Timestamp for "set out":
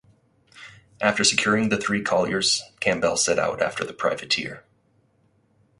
3.17-3.61